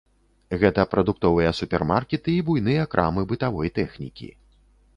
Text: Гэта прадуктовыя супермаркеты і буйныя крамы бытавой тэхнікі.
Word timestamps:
Гэта 0.61 0.85
прадуктовыя 0.93 1.51
супермаркеты 1.59 2.29
і 2.39 2.39
буйныя 2.49 2.89
крамы 2.97 3.21
бытавой 3.35 3.73
тэхнікі. 3.79 4.33